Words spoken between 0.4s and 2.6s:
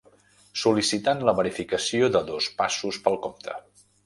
Sol·licitant la verificació de dos